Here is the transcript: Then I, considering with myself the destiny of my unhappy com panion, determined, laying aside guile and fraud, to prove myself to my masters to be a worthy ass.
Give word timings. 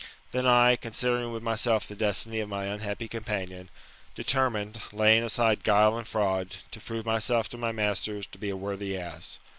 Then 0.31 0.47
I, 0.47 0.77
considering 0.77 1.31
with 1.31 1.43
myself 1.43 1.87
the 1.87 1.93
destiny 1.95 2.39
of 2.39 2.49
my 2.49 2.65
unhappy 2.65 3.07
com 3.07 3.23
panion, 3.23 3.67
determined, 4.15 4.81
laying 4.91 5.23
aside 5.23 5.63
guile 5.63 5.95
and 5.95 6.07
fraud, 6.07 6.55
to 6.71 6.79
prove 6.79 7.05
myself 7.05 7.49
to 7.49 7.57
my 7.59 7.71
masters 7.71 8.25
to 8.25 8.39
be 8.39 8.49
a 8.49 8.57
worthy 8.57 8.97
ass. 8.97 9.37